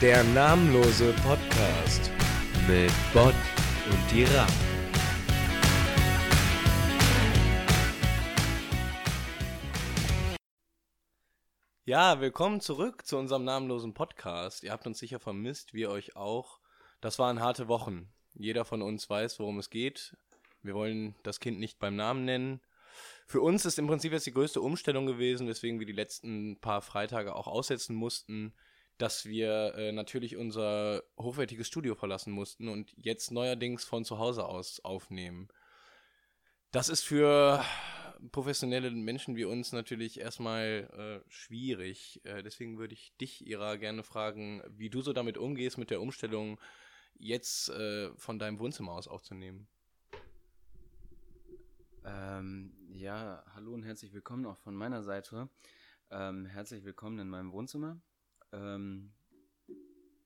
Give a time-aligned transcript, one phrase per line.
[0.00, 2.10] Der namenlose Podcast
[2.66, 3.34] mit Bot
[3.90, 4.46] und die Ra.
[11.84, 14.62] Ja, willkommen zurück zu unserem namenlosen Podcast.
[14.62, 16.60] Ihr habt uns sicher vermisst, wir euch auch.
[17.02, 18.10] Das waren harte Wochen.
[18.32, 20.16] Jeder von uns weiß, worum es geht.
[20.62, 22.62] Wir wollen das Kind nicht beim Namen nennen.
[23.26, 26.80] Für uns ist im Prinzip jetzt die größte Umstellung gewesen, weswegen wir die letzten paar
[26.80, 28.54] Freitage auch aussetzen mussten,
[29.00, 34.44] dass wir äh, natürlich unser hochwertiges Studio verlassen mussten und jetzt neuerdings von zu Hause
[34.44, 35.48] aus aufnehmen.
[36.70, 37.64] Das ist für
[38.30, 42.20] professionelle Menschen wie uns natürlich erstmal äh, schwierig.
[42.24, 46.02] Äh, deswegen würde ich dich, Ira, gerne fragen, wie du so damit umgehst, mit der
[46.02, 46.60] Umstellung
[47.14, 49.66] jetzt äh, von deinem Wohnzimmer aus aufzunehmen.
[52.04, 55.48] Ähm, ja, hallo und herzlich willkommen auch von meiner Seite.
[56.10, 57.98] Ähm, herzlich willkommen in meinem Wohnzimmer.
[58.52, 59.12] Ähm,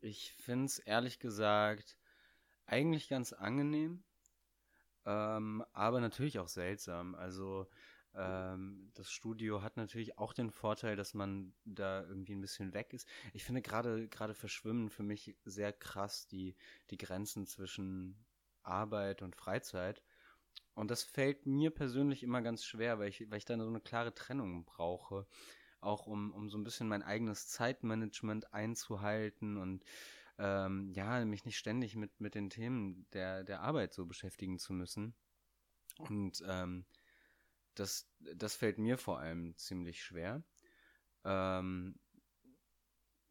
[0.01, 1.97] ich finde es ehrlich gesagt
[2.67, 4.03] eigentlich ganz angenehm,
[5.07, 7.15] ähm, aber natürlich auch seltsam.
[7.15, 7.69] Also
[8.15, 12.93] ähm, das Studio hat natürlich auch den Vorteil, dass man da irgendwie ein bisschen weg
[12.93, 13.09] ist.
[13.33, 16.57] Ich finde gerade gerade verschwimmen für mich sehr krass die
[16.91, 18.25] die Grenzen zwischen
[18.63, 20.03] Arbeit und Freizeit.
[20.75, 23.81] Und das fällt mir persönlich immer ganz schwer, weil ich, weil ich da so eine
[23.81, 25.27] klare Trennung brauche
[25.85, 29.85] auch um, um so ein bisschen mein eigenes Zeitmanagement einzuhalten und
[30.39, 34.73] ähm, ja, mich nicht ständig mit, mit den Themen der, der Arbeit so beschäftigen zu
[34.73, 35.15] müssen.
[35.99, 36.87] Und ähm,
[37.75, 40.43] das, das fällt mir vor allem ziemlich schwer.
[41.25, 41.99] Ähm,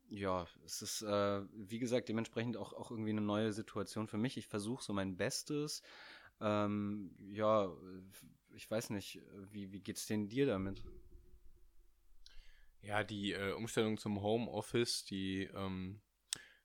[0.10, 4.38] ja, es ist, äh, wie gesagt, dementsprechend auch, auch irgendwie eine neue Situation für mich.
[4.38, 5.82] Ich versuche so mein Bestes.
[6.40, 7.72] Ähm, ja,
[8.54, 10.84] ich weiß nicht, wie, wie geht's denn dir damit?
[12.84, 16.02] Ja, die äh, Umstellung zum Homeoffice, die ähm,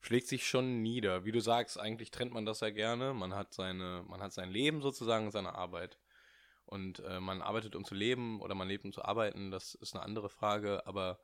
[0.00, 1.24] schlägt sich schon nieder.
[1.24, 3.14] Wie du sagst, eigentlich trennt man das ja gerne.
[3.14, 6.00] Man hat seine, man hat sein Leben sozusagen seine Arbeit.
[6.64, 9.52] Und äh, man arbeitet, um zu leben oder man lebt, um zu arbeiten.
[9.52, 10.84] Das ist eine andere Frage.
[10.88, 11.20] Aber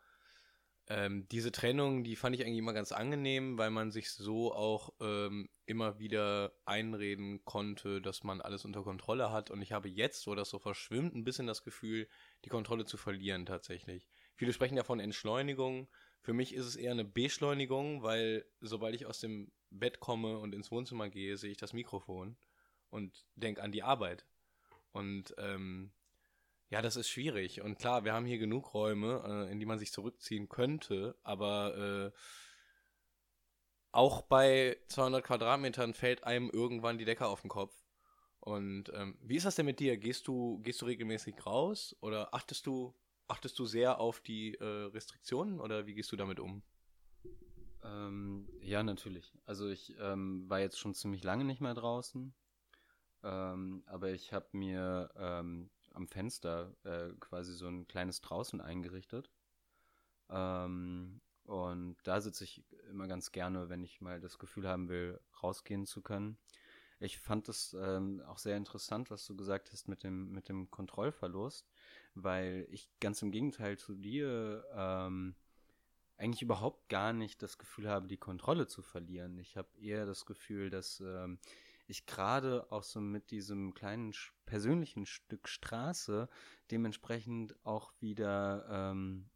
[0.87, 4.93] ähm, diese Trennung, die fand ich eigentlich immer ganz angenehm, weil man sich so auch
[5.00, 9.50] ähm, immer wieder einreden konnte, dass man alles unter Kontrolle hat.
[9.50, 12.09] Und ich habe jetzt, wo das so verschwimmt, ein bisschen das Gefühl,
[12.44, 14.06] die Kontrolle zu verlieren tatsächlich.
[14.37, 15.89] Viele sprechen ja von Entschleunigung.
[16.21, 20.55] Für mich ist es eher eine Beschleunigung, weil sobald ich aus dem Bett komme und
[20.55, 22.37] ins Wohnzimmer gehe, sehe ich das Mikrofon
[22.91, 24.25] und denke an die Arbeit.
[24.93, 25.93] Und ähm,
[26.71, 27.61] ja, das ist schwierig.
[27.61, 32.12] Und klar, wir haben hier genug Räume, äh, in die man sich zurückziehen könnte, aber
[32.12, 32.19] äh,
[33.93, 37.75] auch bei 200 Quadratmetern fällt einem irgendwann die Decke auf den Kopf.
[38.41, 39.97] Und ähm, wie ist das denn mit dir?
[39.97, 42.95] Gehst du, gehst du regelmäßig raus oder achtest du
[43.28, 46.62] achtest du sehr auf die äh, Restriktionen oder wie gehst du damit um?
[47.82, 49.32] Ähm, ja, natürlich.
[49.44, 52.34] Also ich ähm, war jetzt schon ziemlich lange nicht mehr draußen,
[53.22, 59.30] ähm, aber ich habe mir ähm, am Fenster äh, quasi so ein kleines Draußen eingerichtet.
[60.30, 65.20] Ähm, und da sitze ich immer ganz gerne, wenn ich mal das Gefühl haben will,
[65.42, 66.38] rausgehen zu können.
[67.00, 70.70] Ich fand es ähm, auch sehr interessant, was du gesagt hast mit dem, mit dem
[70.70, 71.70] Kontrollverlust
[72.14, 75.34] weil ich ganz im Gegenteil zu dir ähm,
[76.16, 79.38] eigentlich überhaupt gar nicht das Gefühl habe, die Kontrolle zu verlieren.
[79.38, 81.38] Ich habe eher das Gefühl, dass ähm,
[81.86, 84.14] ich gerade auch so mit diesem kleinen
[84.47, 86.28] persönlichen Stück Straße
[86.70, 89.28] dementsprechend auch wieder ähm,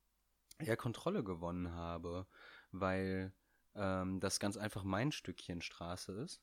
[0.59, 2.27] eher Kontrolle gewonnen habe,
[2.73, 3.33] weil
[3.75, 6.43] ähm, das ganz einfach mein Stückchen Straße ist.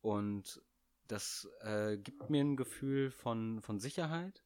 [0.00, 0.62] Und
[1.06, 4.44] das äh, gibt mir ein Gefühl von, von Sicherheit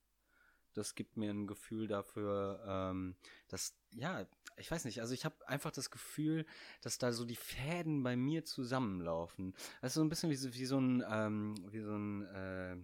[0.74, 3.16] das gibt mir ein Gefühl dafür, ähm,
[3.48, 4.26] dass, ja,
[4.56, 6.46] ich weiß nicht, also ich habe einfach das Gefühl,
[6.82, 9.54] dass da so die Fäden bei mir zusammenlaufen.
[9.80, 12.76] Das ist so ein bisschen wie, wie so ein, ähm, wie so ein, äh,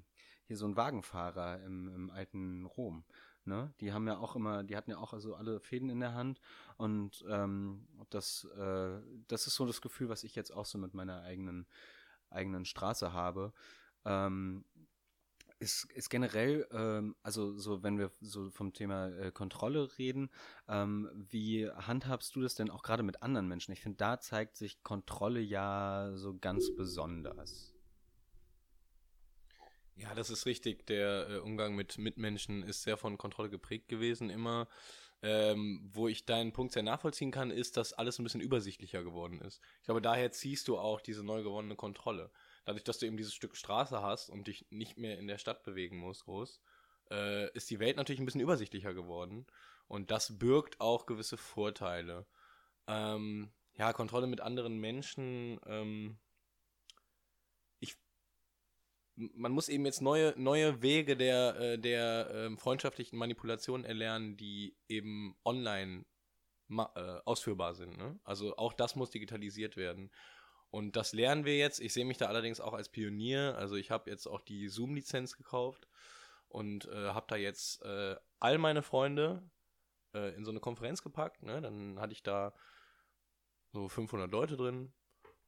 [0.46, 3.04] hier so ein Wagenfahrer im, im alten Rom.
[3.44, 3.72] Ne?
[3.80, 6.40] Die haben ja auch immer, die hatten ja auch also alle Fäden in der Hand
[6.76, 10.94] und ähm, das, äh, das ist so das Gefühl, was ich jetzt auch so mit
[10.94, 11.66] meiner eigenen
[12.30, 13.52] eigenen Straße habe.
[14.04, 14.64] Ähm,
[15.60, 20.30] ist, ist generell, ähm, also so, wenn wir so vom Thema äh, Kontrolle reden,
[20.68, 23.72] ähm, wie handhabst du das denn auch gerade mit anderen Menschen?
[23.72, 27.74] Ich finde, da zeigt sich Kontrolle ja so ganz besonders.
[29.96, 30.86] Ja, das ist richtig.
[30.86, 34.66] Der äh, Umgang mit Mitmenschen ist sehr von Kontrolle geprägt gewesen immer.
[35.22, 39.42] Ähm, wo ich deinen Punkt sehr nachvollziehen kann, ist, dass alles ein bisschen übersichtlicher geworden
[39.42, 39.60] ist.
[39.80, 42.30] Ich glaube, daher ziehst du auch diese neu gewonnene Kontrolle
[42.70, 45.64] dadurch, dass du eben dieses Stück Straße hast und dich nicht mehr in der Stadt
[45.64, 46.60] bewegen musst, groß,
[47.10, 49.46] äh, ist die Welt natürlich ein bisschen übersichtlicher geworden.
[49.88, 52.26] Und das birgt auch gewisse Vorteile.
[52.86, 56.20] Ähm, ja, Kontrolle mit anderen Menschen, ähm,
[57.80, 57.96] ich,
[59.16, 64.76] man muss eben jetzt neue, neue Wege der, äh, der äh, freundschaftlichen Manipulation erlernen, die
[64.86, 66.04] eben online
[66.68, 67.98] äh, ausführbar sind.
[67.98, 68.20] Ne?
[68.22, 70.12] Also auch das muss digitalisiert werden.
[70.70, 71.80] Und das lernen wir jetzt.
[71.80, 73.56] Ich sehe mich da allerdings auch als Pionier.
[73.58, 75.88] Also ich habe jetzt auch die Zoom-Lizenz gekauft
[76.48, 79.42] und äh, habe da jetzt äh, all meine Freunde
[80.14, 81.42] äh, in so eine Konferenz gepackt.
[81.42, 81.60] Ne?
[81.60, 82.54] Dann hatte ich da
[83.72, 84.92] so 500 Leute drin.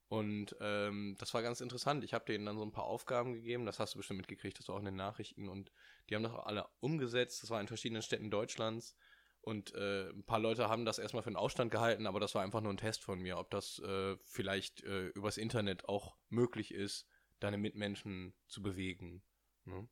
[0.08, 2.04] Und ähm, das war ganz interessant.
[2.04, 3.64] Ich habe denen dann so ein paar Aufgaben gegeben.
[3.64, 5.48] Das hast du bestimmt mitgekriegt, das war auch in den Nachrichten.
[5.48, 5.72] Und
[6.10, 7.42] die haben das auch alle umgesetzt.
[7.42, 8.94] Das war in verschiedenen Städten Deutschlands.
[9.42, 12.42] Und äh, ein paar Leute haben das erstmal für einen Ausstand gehalten, aber das war
[12.42, 16.72] einfach nur ein Test von mir, ob das äh, vielleicht äh, übers Internet auch möglich
[16.72, 17.08] ist,
[17.40, 19.20] deine Mitmenschen zu bewegen.
[19.64, 19.88] Ne?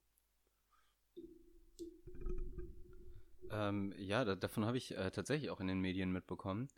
[3.51, 6.69] Ähm, ja, da, davon habe ich äh, tatsächlich auch in den Medien mitbekommen.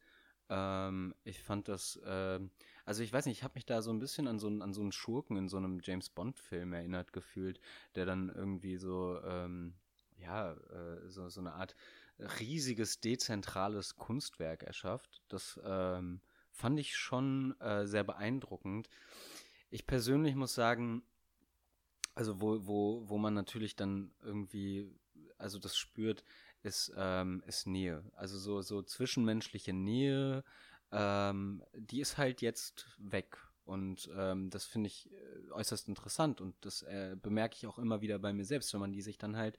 [0.48, 2.40] Ähm, ich fand das, äh,
[2.86, 4.80] also ich weiß nicht, ich habe mich da so ein bisschen an so, an so
[4.80, 7.60] einen Schurken in so einem James Bond-Film erinnert gefühlt,
[7.94, 9.74] der dann irgendwie so, ähm,
[10.16, 11.76] ja, äh, so, so eine Art
[12.38, 15.22] riesiges dezentrales Kunstwerk erschafft.
[15.28, 16.20] Das ähm,
[16.50, 18.88] fand ich schon äh, sehr beeindruckend.
[19.70, 21.02] Ich persönlich muss sagen,
[22.14, 24.90] also wo, wo, wo man natürlich dann irgendwie,
[25.38, 26.24] also das spürt,
[26.62, 28.04] ist, ähm, ist Nähe.
[28.14, 30.44] Also so, so zwischenmenschliche Nähe,
[30.92, 33.38] ähm, die ist halt jetzt weg.
[33.64, 38.00] Und ähm, das finde ich äh, äußerst interessant und das äh, bemerke ich auch immer
[38.00, 39.56] wieder bei mir selbst, wenn man die sich dann halt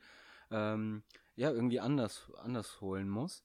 [0.51, 1.03] ähm,
[1.35, 3.43] ja, irgendwie anders, anders holen muss.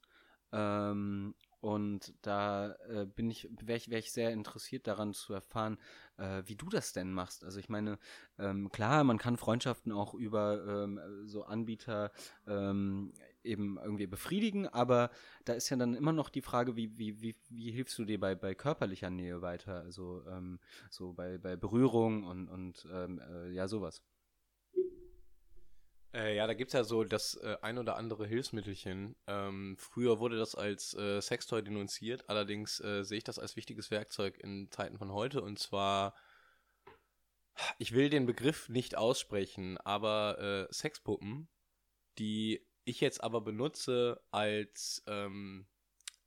[0.52, 5.76] Ähm, und da äh, bin ich, wäre ich, wär ich sehr interessiert daran zu erfahren,
[6.16, 7.44] äh, wie du das denn machst.
[7.44, 7.98] Also ich meine,
[8.38, 12.12] ähm, klar, man kann Freundschaften auch über ähm, so Anbieter
[12.46, 13.12] ähm,
[13.42, 15.10] eben irgendwie befriedigen, aber
[15.44, 18.20] da ist ja dann immer noch die Frage, wie, wie, wie, wie hilfst du dir
[18.20, 19.80] bei, bei körperlicher Nähe weiter?
[19.80, 20.60] Also ähm,
[20.90, 24.02] so bei, bei Berührung und, und ähm, äh, ja, sowas.
[26.14, 29.14] Äh, ja, da gibt es ja so das äh, ein oder andere Hilfsmittelchen.
[29.26, 33.90] Ähm, früher wurde das als äh, Sextoy denunziert, allerdings äh, sehe ich das als wichtiges
[33.90, 36.14] Werkzeug in Zeiten von heute und zwar,
[37.76, 41.48] ich will den Begriff nicht aussprechen, aber äh, Sexpuppen,
[42.18, 45.66] die ich jetzt aber benutze als, ähm,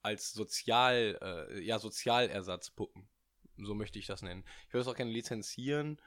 [0.04, 3.10] als Sozial, äh, ja, Sozialersatzpuppen.
[3.58, 4.44] So möchte ich das nennen.
[4.68, 6.00] Ich würde es auch gerne lizenzieren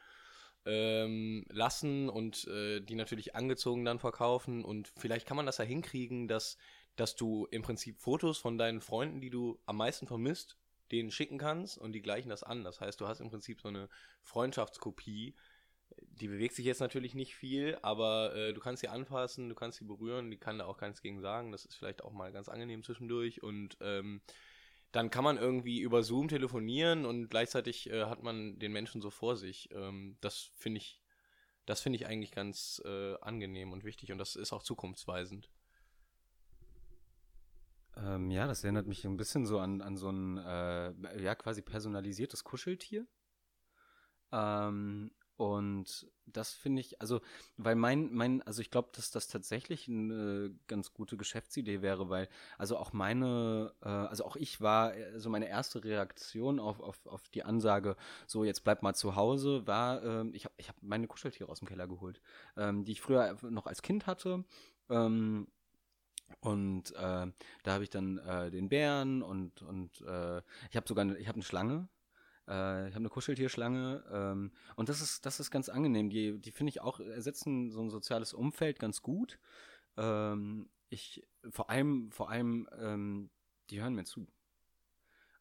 [0.66, 4.64] ähm, lassen und äh, die natürlich angezogen dann verkaufen.
[4.64, 6.56] Und vielleicht kann man das ja hinkriegen, dass,
[6.96, 10.56] dass du im Prinzip Fotos von deinen Freunden, die du am meisten vermisst,
[10.90, 12.64] denen schicken kannst und die gleichen das an.
[12.64, 13.88] Das heißt, du hast im Prinzip so eine
[14.22, 15.34] Freundschaftskopie.
[15.98, 19.78] Die bewegt sich jetzt natürlich nicht viel, aber äh, du kannst sie anfassen, du kannst
[19.78, 21.52] sie berühren, die kann da auch keins gegen sagen.
[21.52, 24.20] Das ist vielleicht auch mal ganz angenehm zwischendurch und ähm,
[24.94, 29.10] dann kann man irgendwie über Zoom telefonieren und gleichzeitig äh, hat man den Menschen so
[29.10, 29.68] vor sich.
[29.72, 31.02] Ähm, das finde ich,
[31.66, 35.50] das finde ich eigentlich ganz äh, angenehm und wichtig und das ist auch zukunftsweisend.
[37.96, 41.62] Ähm, ja, das erinnert mich ein bisschen so an, an so ein, äh, ja, quasi
[41.62, 43.06] personalisiertes Kuscheltier.
[44.30, 47.20] Ähm, und das finde ich, also,
[47.56, 52.28] weil mein, mein, also ich glaube, dass das tatsächlich eine ganz gute Geschäftsidee wäre, weil,
[52.56, 57.28] also auch meine, äh, also auch ich war, also meine erste Reaktion auf, auf, auf
[57.30, 61.08] die Ansage, so jetzt bleib mal zu Hause, war, äh, ich habe ich hab meine
[61.08, 62.20] Kuscheltiere aus dem Keller geholt,
[62.56, 64.44] ähm, die ich früher noch als Kind hatte.
[64.88, 65.48] Ähm,
[66.40, 67.26] und äh,
[67.62, 70.38] da habe ich dann äh, den Bären und, und äh,
[70.70, 71.88] ich habe sogar ich habe eine Schlange,
[72.48, 76.10] äh, ich habe eine Kuscheltierschlange ähm, und das ist, das ist ganz angenehm.
[76.10, 79.38] Die, die finde ich auch, ersetzen so ein soziales Umfeld ganz gut.
[79.96, 83.30] Ähm, ich, vor allem, vor allem, ähm,
[83.70, 84.26] die hören mir zu.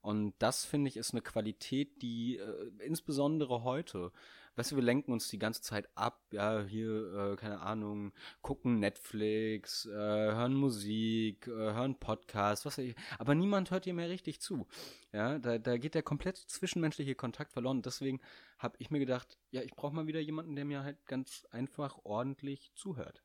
[0.01, 4.11] Und das finde ich ist eine Qualität, die äh, insbesondere heute,
[4.55, 8.79] weißt du, wir lenken uns die ganze Zeit ab, ja, hier, äh, keine Ahnung, gucken
[8.79, 14.09] Netflix, äh, hören Musik, äh, hören Podcast, was weiß ich, aber niemand hört dir mehr
[14.09, 14.67] richtig zu.
[15.11, 17.81] Ja, da, da geht der komplett zwischenmenschliche Kontakt verloren.
[17.81, 18.19] Deswegen
[18.57, 21.99] habe ich mir gedacht, ja, ich brauche mal wieder jemanden, der mir halt ganz einfach
[22.03, 23.23] ordentlich zuhört.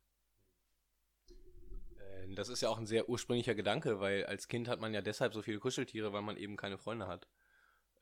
[1.99, 5.01] Äh, das ist ja auch ein sehr ursprünglicher Gedanke, weil als Kind hat man ja
[5.01, 7.29] deshalb so viele Kuscheltiere, weil man eben keine Freunde hat.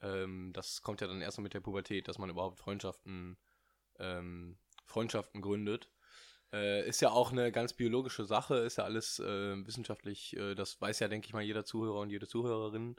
[0.06, 3.36] Ähm, das kommt ja dann erst mit der Pubertät, dass man überhaupt Freundschaften,
[3.98, 5.90] ähm, Freundschaften gründet.
[6.52, 10.80] Äh, ist ja auch eine ganz biologische Sache, ist ja alles äh, wissenschaftlich, äh, das
[10.80, 12.96] weiß ja, denke ich mal, jeder Zuhörer und jede Zuhörerin.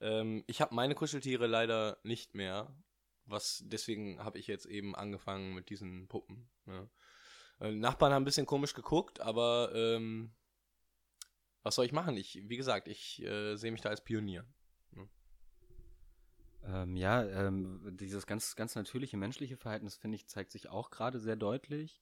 [0.00, 2.76] Ähm, ich habe meine Kuscheltiere leider nicht mehr,
[3.24, 6.50] was deswegen habe ich jetzt eben angefangen mit diesen Puppen.
[6.66, 6.90] Ne?
[7.60, 10.34] Äh, Nachbarn haben ein bisschen komisch geguckt, aber ähm,
[11.62, 12.16] was soll ich machen?
[12.16, 14.44] Ich, wie gesagt, ich äh, sehe mich da als Pionier.
[16.64, 20.90] Ähm, ja, ähm, dieses ganz, ganz natürliche menschliche Verhalten, das finde ich, zeigt sich auch
[20.90, 22.00] gerade sehr deutlich.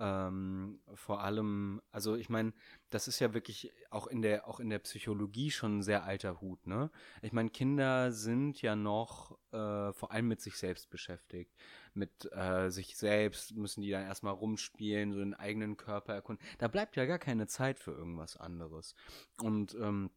[0.00, 2.52] Ähm, vor allem, also ich meine,
[2.90, 6.40] das ist ja wirklich auch in der, auch in der Psychologie schon ein sehr alter
[6.40, 6.90] Hut, ne?
[7.22, 11.54] Ich meine, Kinder sind ja noch äh, vor allem mit sich selbst beschäftigt.
[11.94, 16.44] Mit äh, sich selbst müssen die dann erstmal rumspielen, so den eigenen Körper erkunden.
[16.58, 18.96] Da bleibt ja gar keine Zeit für irgendwas anderes.
[19.40, 20.10] Und ähm,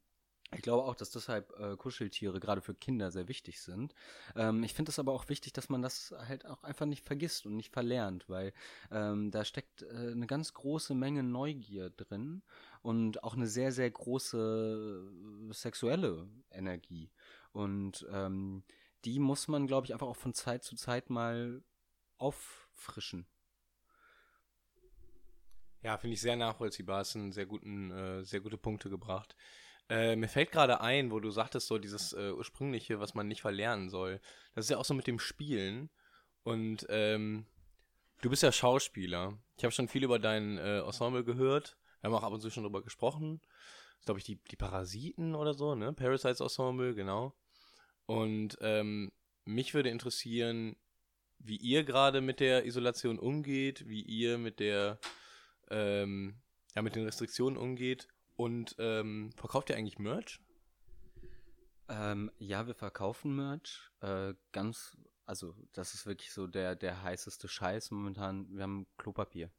[0.56, 3.94] ich glaube auch, dass deshalb äh, Kuscheltiere gerade für Kinder sehr wichtig sind.
[4.36, 7.46] Ähm, ich finde es aber auch wichtig, dass man das halt auch einfach nicht vergisst
[7.46, 8.54] und nicht verlernt, weil
[8.90, 12.44] ähm, da steckt äh, eine ganz große Menge Neugier drin
[12.82, 15.12] und auch eine sehr, sehr große
[15.50, 17.12] äh, sexuelle Energie.
[17.52, 18.64] Und ähm,
[19.04, 21.62] die muss man, glaube ich, einfach auch von Zeit zu Zeit mal
[22.18, 23.26] auffrischen.
[25.84, 27.02] Ja, finde ich sehr nachvollziehbar.
[27.02, 29.36] Es sind sehr guten, äh, sehr gute Punkte gebracht.
[29.90, 33.42] Äh, mir fällt gerade ein, wo du sagtest, so dieses äh, ursprüngliche, was man nicht
[33.42, 34.20] verlernen soll.
[34.54, 35.90] Das ist ja auch so mit dem Spielen.
[36.44, 37.46] Und ähm,
[38.22, 39.38] du bist ja Schauspieler.
[39.58, 41.78] Ich habe schon viel über dein äh, Ensemble gehört.
[42.02, 43.40] Wir haben auch ab und zu schon drüber gesprochen.
[43.42, 45.94] Das ist, glaube ich, die, die Parasiten oder so, ne?
[45.94, 47.34] Parasites Ensemble, genau.
[48.06, 49.12] Und ähm,
[49.46, 50.76] mich würde interessieren,
[51.40, 55.00] wie ihr gerade mit der Isolation umgeht, wie ihr mit der
[55.70, 56.42] ähm,
[56.76, 60.40] ja, mit den Restriktionen umgeht und ähm, verkauft ihr eigentlich Merch?
[61.90, 63.92] Ähm, ja, wir verkaufen Merch.
[64.02, 68.48] Äh, ganz, also das ist wirklich so der, der heißeste Scheiß momentan.
[68.56, 69.50] Wir haben Klopapier.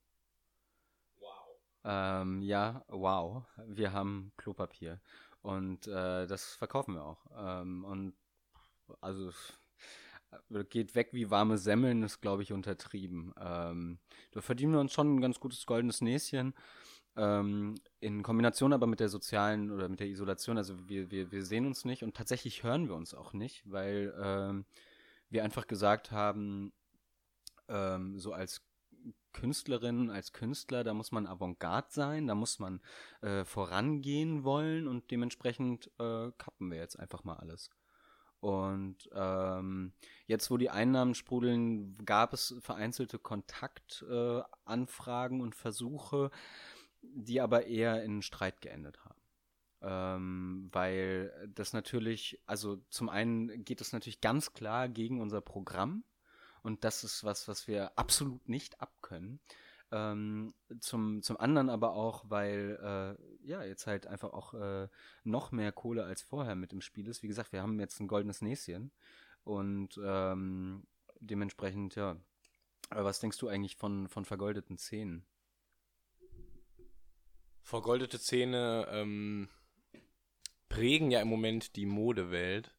[1.18, 1.60] Wow.
[1.84, 3.44] Ähm, ja, wow.
[3.66, 5.00] Wir haben Klopapier.
[5.42, 7.26] Und äh, das verkaufen wir auch.
[7.36, 8.14] Ähm, und
[9.00, 9.32] also
[10.68, 13.34] geht weg wie warme Semmeln, ist, glaube ich, untertrieben.
[13.40, 13.98] Ähm,
[14.32, 16.54] da verdienen wir uns schon ein ganz gutes goldenes Näschen.
[17.18, 21.44] Ähm, in Kombination aber mit der sozialen oder mit der Isolation, also wir, wir, wir
[21.44, 24.64] sehen uns nicht und tatsächlich hören wir uns auch nicht, weil ähm,
[25.28, 26.72] wir einfach gesagt haben,
[27.68, 28.62] ähm, so als
[29.32, 32.80] Künstlerin, als Künstler, da muss man Avantgarde sein, da muss man
[33.20, 37.70] äh, vorangehen wollen und dementsprechend äh, kappen wir jetzt einfach mal alles.
[38.40, 39.92] Und ähm,
[40.26, 46.30] jetzt, wo die Einnahmen sprudeln, gab es vereinzelte Kontaktanfragen äh, und Versuche,
[47.14, 49.20] die aber eher in Streit geendet haben.
[49.80, 56.04] Ähm, weil das natürlich, also zum einen geht es natürlich ganz klar gegen unser Programm
[56.62, 59.40] und das ist was, was wir absolut nicht abkönnen.
[59.90, 64.88] Ähm, zum, zum anderen aber auch, weil äh, ja jetzt halt einfach auch äh,
[65.24, 67.22] noch mehr Kohle als vorher mit im Spiel ist.
[67.22, 68.92] Wie gesagt, wir haben jetzt ein goldenes Näschen
[69.44, 70.86] und ähm,
[71.20, 72.16] dementsprechend, ja.
[72.90, 75.24] Aber was denkst du eigentlich von, von vergoldeten Zähnen?
[77.68, 79.50] Vergoldete Zähne ähm,
[80.70, 82.74] prägen ja im Moment die Modewelt.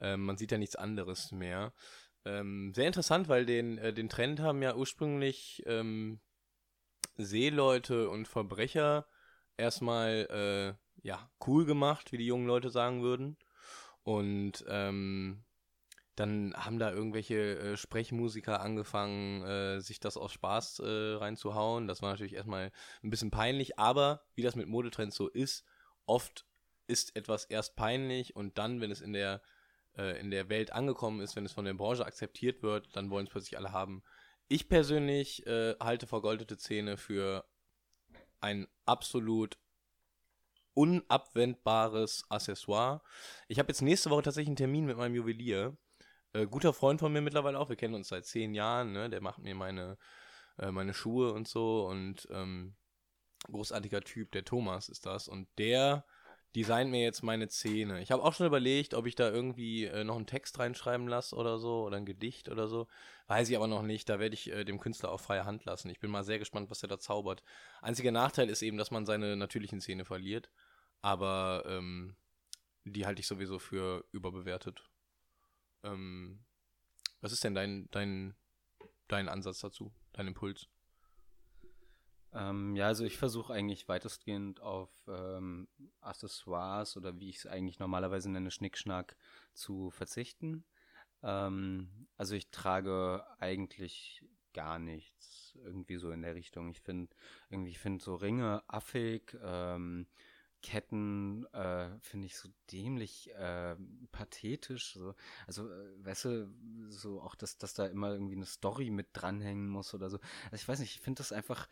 [0.00, 1.74] Ähm, man sieht ja nichts anderes mehr.
[2.24, 6.20] Ähm, sehr interessant, weil den, äh, den Trend haben ja ursprünglich ähm,
[7.16, 9.06] Seeleute und Verbrecher
[9.58, 13.36] erstmal äh, ja, cool gemacht, wie die jungen Leute sagen würden.
[14.02, 15.44] Und ähm,
[16.16, 21.88] dann haben da irgendwelche äh, Sprechmusiker angefangen, äh, sich das aus Spaß äh, reinzuhauen.
[21.88, 22.70] Das war natürlich erstmal
[23.02, 25.64] ein bisschen peinlich, aber wie das mit Modetrends so ist,
[26.04, 26.44] oft
[26.86, 29.40] ist etwas erst peinlich und dann, wenn es in der,
[29.96, 33.26] äh, in der Welt angekommen ist, wenn es von der Branche akzeptiert wird, dann wollen
[33.26, 34.02] es plötzlich alle haben.
[34.48, 37.46] Ich persönlich äh, halte vergoldete Zähne für
[38.40, 39.56] ein absolut
[40.74, 43.02] unabwendbares Accessoire.
[43.48, 45.76] Ich habe jetzt nächste Woche tatsächlich einen Termin mit meinem Juwelier
[46.32, 47.68] äh, guter Freund von mir mittlerweile auch.
[47.68, 48.92] Wir kennen uns seit zehn Jahren.
[48.92, 49.10] Ne?
[49.10, 49.98] Der macht mir meine,
[50.58, 51.86] äh, meine Schuhe und so.
[51.86, 52.74] Und ähm,
[53.44, 55.28] großartiger Typ, der Thomas ist das.
[55.28, 56.04] Und der
[56.54, 58.02] designt mir jetzt meine Zähne.
[58.02, 61.36] Ich habe auch schon überlegt, ob ich da irgendwie äh, noch einen Text reinschreiben lasse
[61.36, 61.84] oder so.
[61.84, 62.88] Oder ein Gedicht oder so.
[63.26, 64.08] Weiß ich aber noch nicht.
[64.08, 65.90] Da werde ich äh, dem Künstler auch freie Hand lassen.
[65.90, 67.42] Ich bin mal sehr gespannt, was er da zaubert.
[67.80, 70.50] Einziger Nachteil ist eben, dass man seine natürlichen Zähne verliert.
[71.00, 72.16] Aber ähm,
[72.84, 74.91] die halte ich sowieso für überbewertet.
[75.82, 76.44] Ähm,
[77.20, 78.34] was ist denn dein, dein,
[79.08, 80.68] dein Ansatz dazu, dein Impuls?
[82.34, 85.68] Ähm, ja, also ich versuche eigentlich weitestgehend auf ähm,
[86.00, 89.16] Accessoires oder wie ich es eigentlich normalerweise nenne, Schnickschnack
[89.52, 90.64] zu verzichten.
[91.22, 94.24] Ähm, also ich trage eigentlich
[94.54, 96.70] gar nichts irgendwie so in der Richtung.
[96.70, 97.14] Ich finde
[97.50, 100.06] irgendwie, finde so Ringe affig, ähm,
[100.62, 103.76] Ketten äh, finde ich so dämlich äh,
[104.12, 104.94] pathetisch.
[104.94, 105.14] So.
[105.46, 106.54] Also, äh, weißt du,
[106.88, 110.18] so auch, dass, dass da immer irgendwie eine Story mit dranhängen muss oder so.
[110.50, 111.68] Also ich weiß nicht, ich finde das einfach,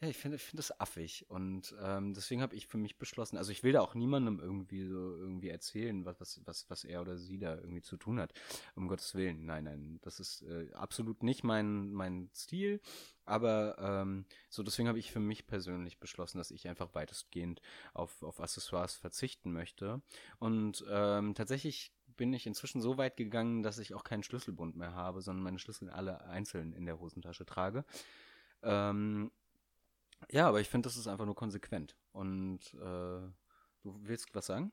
[0.00, 3.38] ja, ich finde ich finde das affig und ähm, deswegen habe ich für mich beschlossen,
[3.38, 7.00] also ich will da auch niemandem irgendwie so irgendwie erzählen, was, was, was, was er
[7.00, 8.34] oder sie da irgendwie zu tun hat.
[8.74, 12.80] Um Gottes Willen, nein, nein, das ist äh, absolut nicht mein, mein Stil,
[13.24, 17.62] aber ähm, so deswegen habe ich für mich persönlich beschlossen, dass ich einfach weitestgehend
[17.94, 20.02] auf, auf Accessoires verzichten möchte.
[20.38, 24.94] Und ähm, tatsächlich bin ich inzwischen so weit gegangen, dass ich auch keinen Schlüsselbund mehr
[24.94, 27.84] habe, sondern meine Schlüssel alle einzeln in der Hosentasche trage.
[28.62, 29.30] Ähm,
[30.30, 31.96] ja, aber ich finde, das ist einfach nur konsequent.
[32.12, 33.28] Und äh,
[33.82, 34.72] du willst was sagen?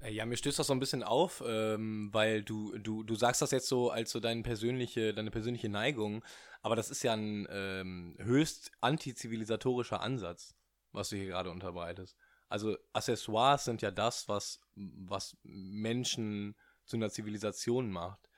[0.00, 3.42] Äh, ja, mir stößt das so ein bisschen auf, ähm, weil du, du, du sagst
[3.42, 6.24] das jetzt so als so deine persönliche, deine persönliche Neigung,
[6.62, 10.54] aber das ist ja ein ähm, höchst antizivilisatorischer Ansatz,
[10.92, 12.16] was du hier gerade unterbreitest.
[12.48, 16.56] Also Accessoires sind ja das, was, was Menschen
[16.86, 18.28] zu einer Zivilisation macht.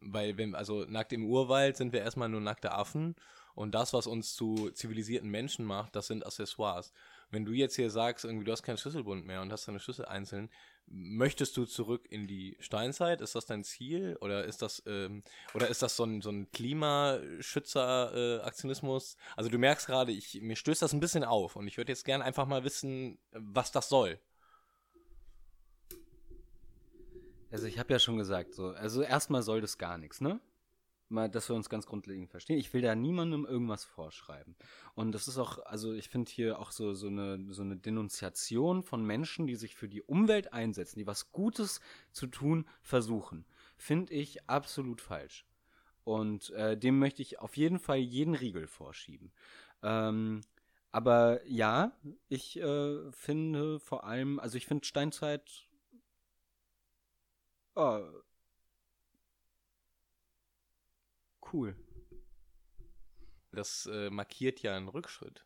[0.00, 3.16] Weil, wenn, also nackt im Urwald sind wir erstmal nur nackte Affen
[3.54, 6.92] und das, was uns zu zivilisierten Menschen macht, das sind Accessoires.
[7.30, 10.06] Wenn du jetzt hier sagst, irgendwie du hast keinen Schlüsselbund mehr und hast deine Schlüssel
[10.06, 10.48] einzeln,
[10.86, 13.20] möchtest du zurück in die Steinzeit?
[13.20, 14.16] Ist das dein Ziel?
[14.20, 15.22] Oder ist das, ähm,
[15.54, 19.14] oder ist das so ein, so ein Klimaschützer-Aktionismus?
[19.14, 21.92] Äh, also du merkst gerade, ich, mir stößt das ein bisschen auf und ich würde
[21.92, 24.18] jetzt gerne einfach mal wissen, was das soll.
[27.52, 30.40] Also ich habe ja schon gesagt, so, also erstmal soll das gar nichts, ne?
[31.10, 32.58] Mal, dass wir uns ganz grundlegend verstehen.
[32.58, 34.56] Ich will da niemandem irgendwas vorschreiben.
[34.94, 38.82] Und das ist auch, also ich finde hier auch so, so, eine, so eine Denunziation
[38.82, 41.80] von Menschen, die sich für die Umwelt einsetzen, die was Gutes
[42.12, 43.44] zu tun versuchen,
[43.76, 45.46] finde ich absolut falsch.
[46.04, 49.32] Und äh, dem möchte ich auf jeden Fall jeden Riegel vorschieben.
[49.82, 50.40] Ähm,
[50.92, 51.92] aber ja,
[52.28, 55.68] ich äh, finde vor allem, also ich finde Steinzeit
[57.74, 58.00] oh,
[61.52, 61.76] cool.
[63.52, 65.44] Das äh, markiert ja einen Rückschritt.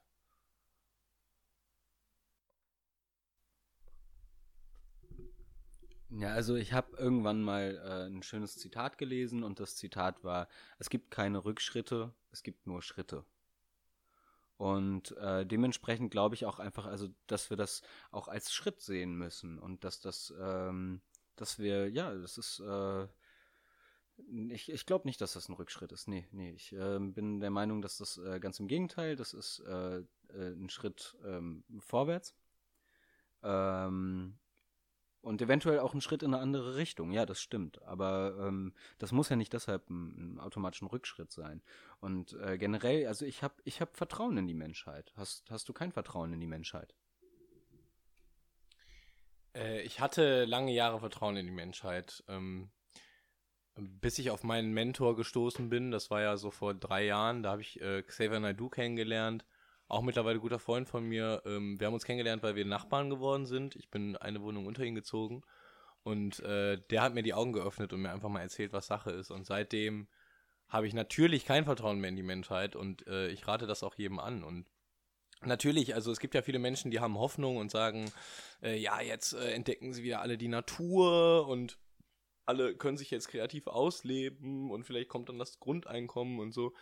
[6.11, 10.49] Ja, also ich habe irgendwann mal äh, ein schönes Zitat gelesen und das Zitat war,
[10.79, 13.25] es gibt keine Rückschritte, es gibt nur Schritte.
[14.57, 19.17] Und äh, dementsprechend glaube ich auch einfach, also dass wir das auch als Schritt sehen
[19.17, 21.01] müssen und dass das, ähm,
[21.35, 23.09] dass wir, ja, das ist, äh,
[24.50, 26.09] ich, ich glaube nicht, dass das ein Rückschritt ist.
[26.09, 26.53] Nee, nee.
[26.53, 30.05] Ich äh, bin der Meinung, dass das äh, ganz im Gegenteil, das ist äh, äh
[30.33, 32.35] ein Schritt ähm, vorwärts.
[33.42, 34.38] Ähm,
[35.20, 37.11] und eventuell auch ein Schritt in eine andere Richtung.
[37.11, 37.83] Ja, das stimmt.
[37.83, 41.62] Aber ähm, das muss ja nicht deshalb ein, ein automatischen Rückschritt sein.
[42.00, 45.12] Und äh, generell, also ich habe ich hab Vertrauen in die Menschheit.
[45.16, 46.94] Hast, hast du kein Vertrauen in die Menschheit?
[49.55, 52.22] Äh, ich hatte lange Jahre Vertrauen in die Menschheit.
[52.29, 52.70] Ähm,
[53.77, 57.53] bis ich auf meinen Mentor gestoßen bin, das war ja so vor drei Jahren, da
[57.53, 59.45] habe ich äh, Xavier Naidoo kennengelernt,
[59.89, 61.43] auch mittlerweile guter Freund von mir.
[61.45, 63.77] Ähm, wir haben uns kennengelernt, weil wir Nachbarn geworden sind.
[63.77, 65.43] Ich bin eine Wohnung unter ihn gezogen
[66.03, 69.11] und äh, der hat mir die Augen geöffnet und mir einfach mal erzählt, was Sache
[69.11, 69.31] ist.
[69.31, 70.09] Und seitdem
[70.69, 73.95] habe ich natürlich kein Vertrauen mehr in die Menschheit und äh, ich rate das auch
[73.97, 74.45] jedem an.
[74.45, 74.67] Und
[75.47, 78.11] Natürlich, also es gibt ja viele Menschen, die haben Hoffnung und sagen,
[78.63, 81.79] äh, ja, jetzt äh, entdecken sie wieder alle die Natur und
[82.46, 86.74] alle können sich jetzt kreativ ausleben und vielleicht kommt dann das Grundeinkommen und so.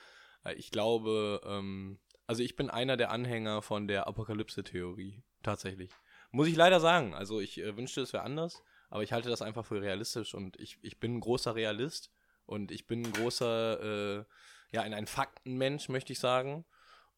[0.57, 5.90] Ich glaube, ähm, also ich bin einer der Anhänger von der Apokalypse-Theorie, tatsächlich.
[6.31, 7.14] Muss ich leider sagen.
[7.14, 10.59] Also ich äh, wünschte, es wäre anders, aber ich halte das einfach für realistisch und
[10.59, 12.11] ich, ich bin ein großer Realist
[12.46, 14.25] und ich bin ein großer, äh,
[14.72, 16.64] ja, ein, ein Faktenmensch, möchte ich sagen.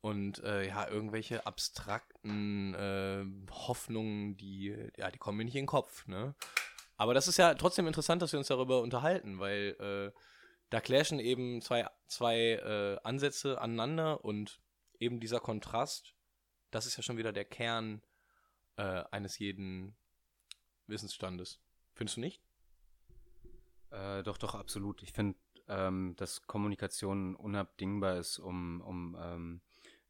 [0.00, 5.66] Und äh, ja, irgendwelche abstrakten äh, Hoffnungen, die, ja, die kommen mir nicht in den
[5.66, 6.34] Kopf, ne?
[6.96, 10.18] Aber das ist ja trotzdem interessant, dass wir uns darüber unterhalten, weil äh,
[10.70, 14.60] da clashen eben zwei, zwei äh, Ansätze aneinander und
[14.98, 16.14] eben dieser Kontrast,
[16.70, 18.02] das ist ja schon wieder der Kern
[18.76, 19.96] äh, eines jeden
[20.86, 21.60] Wissensstandes.
[21.94, 22.40] Findest du nicht?
[23.90, 25.02] Äh, doch, doch, absolut.
[25.02, 25.36] Ich finde,
[25.68, 29.60] ähm, dass Kommunikation unabdingbar ist, um, um ähm,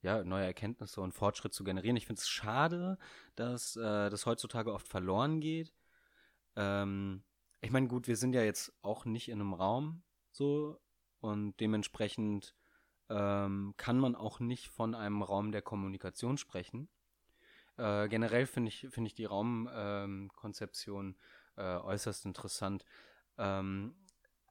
[0.02, 1.96] ja, neue Erkenntnisse und Fortschritt zu generieren.
[1.96, 2.98] Ich finde es schade,
[3.36, 5.72] dass äh, das heutzutage oft verloren geht
[6.56, 7.22] ähm,
[7.60, 10.80] ich meine, gut, wir sind ja jetzt auch nicht in einem Raum so
[11.20, 12.54] und dementsprechend
[13.08, 16.88] ähm, kann man auch nicht von einem Raum der Kommunikation sprechen.
[17.76, 21.16] Äh, generell finde ich, find ich die Raumkonzeption ähm,
[21.56, 22.84] äh, äußerst interessant.
[23.38, 23.94] Ähm,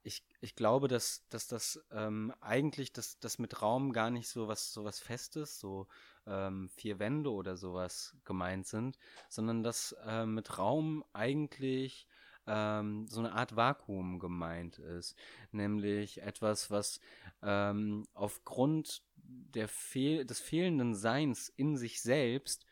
[0.04, 4.46] ich, ich glaube, dass, dass das ähm, eigentlich das, das mit Raum gar nicht so
[4.48, 5.88] was, so was Festes, so
[6.26, 8.98] ähm, vier Wände oder sowas gemeint sind,
[9.30, 12.06] sondern dass äh, mit Raum eigentlich
[12.46, 15.16] ähm, so eine Art Vakuum gemeint ist.
[15.52, 17.00] Nämlich etwas, was
[17.42, 22.66] ähm, aufgrund der Fehl, des fehlenden Seins in sich selbst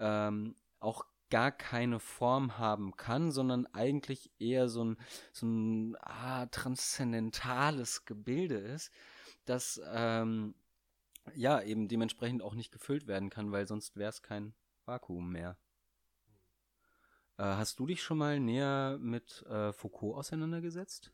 [0.00, 4.96] ähm, auch gar keine Form haben kann, sondern eigentlich eher so ein,
[5.32, 8.92] so ein ah, transzendentales Gebilde ist,
[9.44, 10.54] das ähm,
[11.34, 15.58] ja eben dementsprechend auch nicht gefüllt werden kann, weil sonst wäre es kein Vakuum mehr.
[17.36, 21.12] Äh, hast du dich schon mal näher mit äh, Foucault auseinandergesetzt?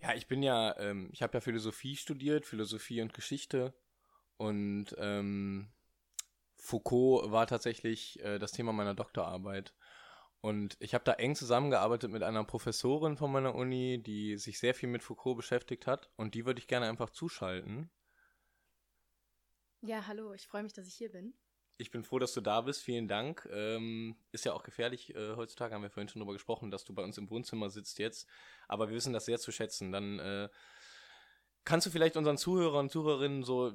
[0.00, 3.74] Ja, ich bin ja, ähm, ich habe ja Philosophie studiert, Philosophie und Geschichte
[4.36, 5.68] und ähm,
[6.58, 9.74] Foucault war tatsächlich äh, das Thema meiner Doktorarbeit.
[10.40, 14.74] Und ich habe da eng zusammengearbeitet mit einer Professorin von meiner Uni, die sich sehr
[14.74, 16.10] viel mit Foucault beschäftigt hat.
[16.16, 17.90] Und die würde ich gerne einfach zuschalten.
[19.80, 21.34] Ja, hallo, ich freue mich, dass ich hier bin.
[21.76, 22.82] Ich bin froh, dass du da bist.
[22.82, 23.48] Vielen Dank.
[23.52, 26.92] Ähm, ist ja auch gefährlich äh, heutzutage, haben wir vorhin schon darüber gesprochen, dass du
[26.92, 28.28] bei uns im Wohnzimmer sitzt jetzt.
[28.66, 29.92] Aber wir wissen das sehr zu schätzen.
[29.92, 30.48] Dann äh,
[31.68, 33.74] kannst du vielleicht unseren Zuhörern und Zuhörerinnen so,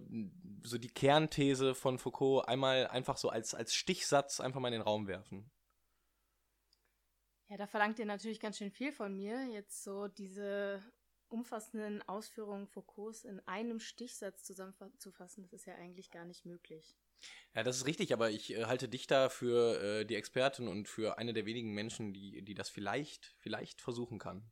[0.63, 4.81] so die Kernthese von Foucault einmal einfach so als, als Stichsatz einfach mal in den
[4.81, 5.51] Raum werfen?
[7.49, 10.81] Ja, da verlangt ihr natürlich ganz schön viel von mir, jetzt so diese
[11.27, 15.43] umfassenden Ausführungen Foucaults in einem Stichsatz zusammenzufassen.
[15.43, 16.97] Das ist ja eigentlich gar nicht möglich.
[17.53, 20.87] Ja, das ist richtig, aber ich äh, halte dich da für äh, die Expertin und
[20.87, 24.51] für eine der wenigen Menschen, die, die das vielleicht, vielleicht versuchen kann.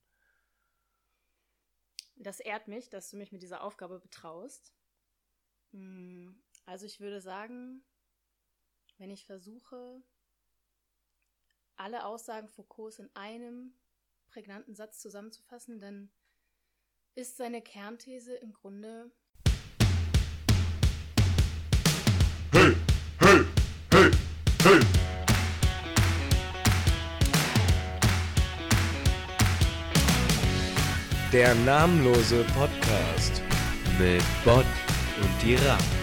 [2.22, 4.74] Das ehrt mich, dass du mich mit dieser Aufgabe betraust.
[5.72, 7.84] Hm, also ich würde sagen,
[8.98, 10.04] wenn ich versuche,
[11.76, 13.74] alle Aussagen Foucaults in einem
[14.28, 16.12] prägnanten Satz zusammenzufassen, dann
[17.16, 19.12] ist seine Kernthese im Grunde.
[31.32, 33.42] Der namenlose Podcast
[33.98, 34.66] mit Bot
[35.22, 36.01] und die Ram.